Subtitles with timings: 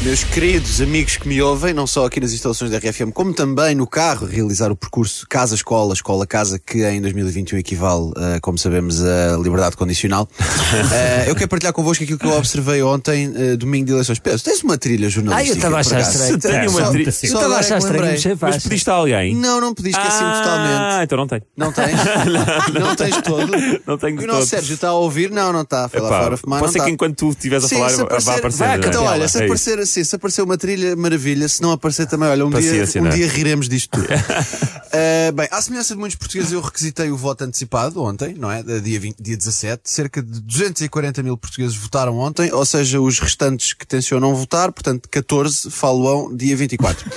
[0.00, 3.74] Meus queridos amigos que me ouvem, não só aqui nas instalações da RFM, como também
[3.74, 9.36] no carro, realizar o percurso casa-escola, escola-casa, que em 2021 equivale, uh, como sabemos, a
[9.36, 10.28] liberdade condicional.
[10.40, 14.20] Uh, eu quero partilhar convosco aquilo que eu observei ontem, uh, domingo de eleições.
[14.20, 15.52] Pedro, tens uma trilha Ah, jornalística?
[15.52, 16.38] eu estava a achar estranho.
[16.38, 17.12] Tenho uma Só- trilha.
[17.12, 19.34] só Eu estava a achar é me estranho, mas pediste a alguém?
[19.34, 21.04] Não, não pediste, esqueci-me Ah, totalmente.
[21.04, 21.42] então não tenho.
[21.56, 21.98] Não tens?
[22.80, 23.82] não tens todo?
[23.84, 24.48] Não tenho E de o nosso todo.
[24.48, 25.32] Sérgio está a ouvir?
[25.32, 25.88] Não, não está.
[25.88, 28.00] Foi lá Epá, fora fumar, pode não ser que enquanto tu estiveres a falar, se
[28.00, 28.58] aparecer, vai aparecer.
[28.58, 28.88] vai, não é?
[28.88, 31.48] então, olha, se É aparecer assim, se aparecer uma trilha, maravilha.
[31.48, 34.06] Se não aparecer também, olha, um, dia, um dia riremos disto tudo.
[34.06, 38.62] Uh, bem, à semelhança de muitos portugueses, eu requisitei o voto antecipado ontem, não é?
[38.62, 39.82] Da Dia, 20, dia 17.
[39.84, 45.08] Cerca de 240 mil portugueses votaram ontem, ou seja, os restantes que tencionam votar, portanto,
[45.08, 47.08] 14 falam dia 24.
[47.08, 47.12] uh,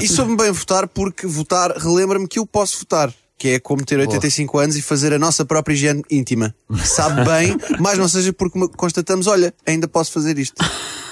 [0.02, 3.12] e soube-me bem votar porque votar relembra-me que eu posso votar.
[3.40, 6.54] Que é como ter 85 anos e fazer a nossa própria higiene íntima.
[6.84, 10.62] Sabe bem, mas não seja porque constatamos, olha, ainda posso fazer isto.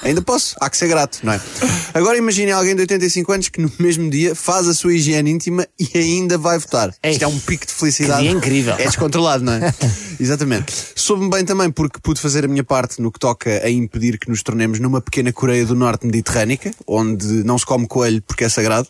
[0.03, 0.55] Ainda posso.
[0.61, 1.41] Há que ser grato, não é?
[1.95, 5.67] Agora imagine alguém de 85 anos que no mesmo dia faz a sua higiene íntima
[5.81, 6.95] e ainda vai votar.
[7.03, 8.19] Ei, Isto é um pico de felicidade.
[8.21, 8.75] que dia incrível.
[8.75, 9.75] É descontrolado, não é?
[10.21, 10.71] Exatamente.
[10.95, 14.29] Soube-me bem também porque pude fazer a minha parte no que toca a impedir que
[14.29, 18.51] nos tornemos numa pequena Coreia do Norte mediterrânica, onde não se come coelho porque é
[18.51, 18.87] sagrado.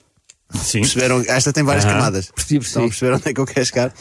[0.54, 0.80] Sim.
[0.80, 1.22] Perceberam?
[1.26, 2.30] Esta tem várias camadas.
[2.34, 2.64] Percebi.
[2.64, 3.92] Estão a perceber onde é que eu quero chegar?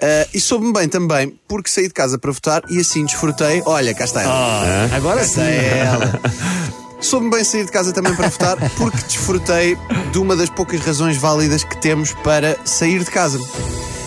[0.00, 3.62] Ah, e soube-me bem também porque saí de casa para votar e assim desfrutei.
[3.64, 4.94] Olha, cá está ela.
[4.94, 5.40] Agora Cá sim.
[5.42, 6.20] ela.
[7.00, 9.76] Soube-me bem sair de casa também para votar porque desfrutei
[10.10, 13.38] de uma das poucas razões válidas que temos para sair de casa.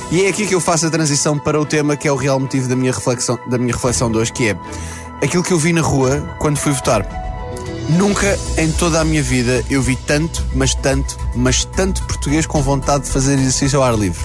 [0.10, 2.40] E é aqui que eu faço a transição para o tema que é o real
[2.40, 4.58] motivo da minha reflexão, da minha reflexão de hoje, que é
[5.24, 7.27] aquilo que eu vi na rua quando fui votar.
[7.90, 12.62] Nunca em toda a minha vida eu vi tanto, mas tanto, mas tanto português com
[12.62, 14.20] vontade de fazer exercício ao ar livre.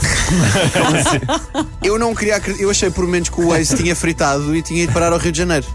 [1.82, 4.82] eu não queria acreditar, eu achei por menos que o Waze tinha fritado e tinha
[4.82, 5.66] ido parar ao Rio de Janeiro.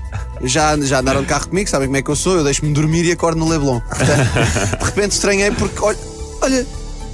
[0.44, 3.06] Já, já andaram de carro comigo, sabem como é que eu sou, eu deixo-me dormir
[3.06, 3.80] e acordo no Leblon.
[3.80, 5.98] Portanto, de repente estranhei porque, olha,
[6.42, 6.68] olha,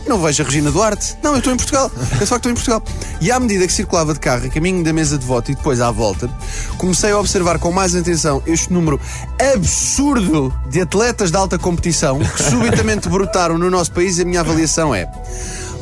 [0.08, 1.16] não vejo a Regina Duarte.
[1.24, 1.92] Não, eu estou em Portugal.
[2.20, 2.84] Eu facto estou em Portugal.
[3.22, 5.80] E à medida que circulava de carro, a caminho da mesa de voto e depois
[5.82, 6.30] à volta,
[6.78, 9.00] comecei a observar com mais atenção este número
[9.54, 14.18] absurdo de atletas de alta competição que subitamente brotaram no nosso país.
[14.18, 15.10] E a minha avaliação é.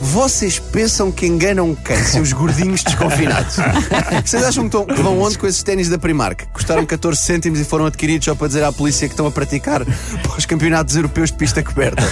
[0.01, 2.03] Vocês pensam que enganam quem?
[2.03, 3.55] Seus gordinhos desconfinados.
[4.25, 6.45] Vocês acham que, estão- que vão onde com esses ténis da Primark?
[6.51, 9.85] Custaram 14 cêntimos e foram adquiridos só para dizer à polícia que estão a praticar
[9.85, 12.01] para os campeonatos europeus de pista coberta.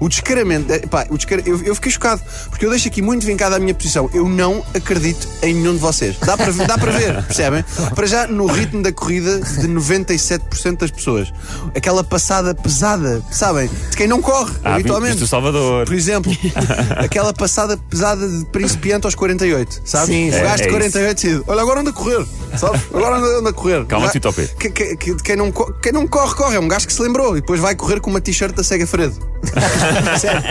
[0.00, 0.72] O descaramento.
[0.72, 3.58] eh, pá, o descara- eu, eu fiquei chocado, porque eu deixo aqui muito vincada a
[3.58, 4.08] minha posição.
[4.14, 6.16] Eu não acredito em nenhum de vocês.
[6.18, 7.64] Dá para, ver- dá para ver, percebem?
[7.94, 11.32] Para já, no ritmo da corrida de 97% das pessoas.
[11.74, 13.68] Aquela passada pesada, sabem?
[13.90, 15.26] De quem não corre, Ah, habitualmente.
[15.26, 15.86] Salvador.
[15.86, 16.32] Por exemplo,
[16.98, 20.06] aquela passada pesada de principiante aos 48, sabe?
[20.06, 22.26] Sim, o é- gajo de é 48 decide, olha, agora anda a correr,
[22.56, 22.80] sabe?
[22.92, 23.84] Agora anda, anda a correr.
[23.86, 24.46] Calma, Já- Tito P.
[24.58, 26.56] que, que, que- quem, não, quem não corre, corre.
[26.56, 28.86] É um gajo que se lembrou e depois vai correr com uma t-shirt da Sega
[28.86, 29.16] Fredo.
[30.18, 30.42] Sério.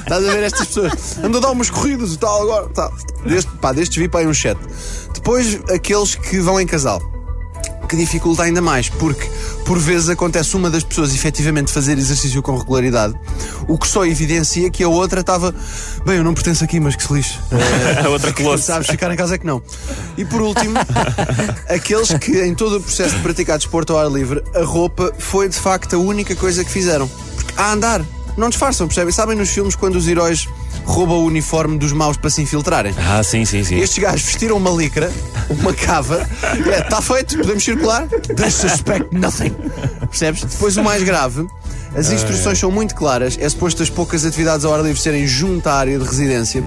[0.00, 0.92] Estás a ver estas pessoas?
[1.22, 2.68] Anda a dar umas corridas e tal, agora.
[2.68, 2.90] Tá.
[3.24, 4.58] Deste, pá, destes vi para aí um chat.
[5.14, 7.00] Depois, aqueles que vão em casal
[7.88, 9.28] que dificulta ainda mais, porque
[9.64, 13.14] por vezes acontece uma das pessoas efetivamente fazer exercício com regularidade,
[13.68, 15.54] o que só evidencia que a outra estava,
[16.04, 17.38] bem, eu não pertenço aqui, mas que se lixe.
[18.04, 18.62] A outra close.
[18.64, 19.62] Sabes, ficar em casa é que não.
[20.16, 20.78] E por último,
[21.68, 25.48] aqueles que em todo o processo de praticar desporto ao ar livre, a roupa foi
[25.48, 27.08] de facto a única coisa que fizeram.
[27.36, 28.04] Porque a andar,
[28.36, 29.12] não disfarçam, percebem?
[29.12, 30.48] Sabem nos filmes quando os heróis
[30.84, 32.94] roubam o uniforme dos maus para se infiltrarem?
[32.98, 33.78] Ah, sim, sim, sim.
[33.78, 35.12] Estes gajos vestiram uma licra,
[35.60, 36.28] uma cava,
[36.64, 38.08] e é, está feito, podemos circular.
[38.50, 39.54] Suspect nothing.
[40.08, 40.44] Percebes?
[40.44, 41.46] Depois o mais grave,
[41.94, 45.66] as instruções são muito claras, é suposto as poucas atividades ao ar livre serem junto
[45.68, 46.62] à área de residência.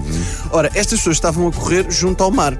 [0.50, 2.58] Ora, estas pessoas estavam a correr junto ao mar.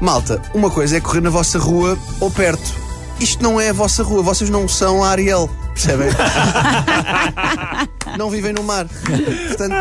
[0.00, 2.74] Malta, uma coisa é correr na vossa rua ou perto.
[3.22, 6.08] Isto não é a vossa rua, vocês não são a Ariel, percebem?
[8.18, 8.88] não vivem no mar.
[9.46, 9.76] Portanto,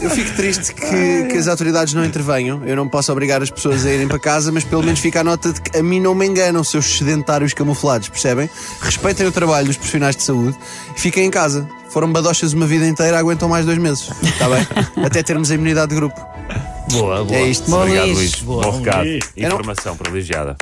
[0.00, 2.60] eu fico triste que, que as autoridades não intervenham.
[2.66, 5.24] Eu não posso obrigar as pessoas a irem para casa, mas pelo menos fica a
[5.24, 8.50] nota de que a mim não me enganam, seus sedentários camuflados, percebem?
[8.80, 10.58] Respeitem o trabalho dos profissionais de saúde
[10.96, 11.64] e fiquem em casa.
[11.90, 14.10] Foram badochas uma vida inteira, aguentam mais dois meses.
[14.20, 14.66] Está bem?
[15.06, 16.20] Até termos a imunidade de grupo.
[16.90, 17.38] Boa, boa.
[17.38, 17.70] É isto.
[17.70, 18.16] Bom, Obrigado, Luís.
[18.16, 18.40] Luís.
[18.40, 18.62] Boa.
[18.64, 19.06] Bom recado.
[19.36, 20.56] Informação privilegiada.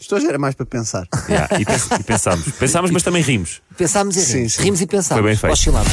[0.00, 1.06] Isto hoje era mais para pensar.
[1.28, 2.46] Yeah, E, pens- e pensámos.
[2.58, 3.60] Pensámos, mas também rimos.
[3.76, 4.52] Pensámos e Sim, rimos.
[4.54, 4.62] sim.
[4.62, 5.20] Rimos e pensámos.
[5.22, 5.52] Foi bem feito.
[5.52, 5.92] Oscilamos.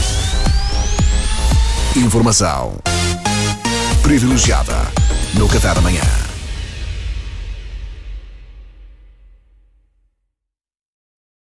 [1.96, 2.78] Informação
[4.04, 4.76] privilegiada
[5.34, 6.02] no Café da Manhã.